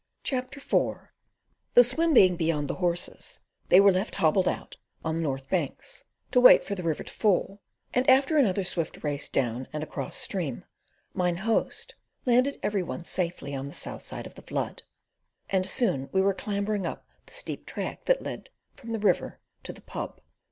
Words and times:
CHAPTER 0.23 0.57
IV 0.57 1.09
The 1.75 1.83
swim 1.83 2.11
being 2.15 2.35
beyond 2.35 2.67
the 2.67 2.73
horses, 2.81 3.39
they 3.69 3.79
were 3.79 3.91
left 3.91 4.15
hobbled 4.15 4.47
out 4.47 4.77
on 5.05 5.17
the 5.17 5.21
north 5.21 5.47
banks, 5.47 6.05
to 6.31 6.41
wait 6.41 6.63
for 6.63 6.73
the 6.73 6.81
river 6.81 7.03
to 7.03 7.13
fall, 7.13 7.61
and 7.93 8.09
after 8.09 8.37
another 8.39 8.63
swift 8.63 9.03
race 9.03 9.29
down 9.29 9.67
and 9.71 9.83
across 9.83 10.15
stream, 10.17 10.65
Mine 11.13 11.37
Host 11.45 11.93
landed 12.25 12.57
every 12.63 12.81
one 12.81 13.03
safely 13.03 13.53
on 13.53 13.67
the 13.67 13.75
south 13.75 14.01
side 14.01 14.25
of 14.25 14.33
the 14.33 14.41
flood, 14.41 14.81
and 15.51 15.67
soon 15.67 16.09
we 16.11 16.19
were 16.19 16.33
clambering 16.33 16.87
up 16.87 17.05
the 17.27 17.33
steep 17.35 17.67
track 17.67 18.05
that 18.05 18.23
led 18.23 18.49
from 18.75 18.93
the 18.93 18.99
river 18.99 19.39
to 19.61 19.71
the 19.71 19.81
"Pub." 19.83 20.19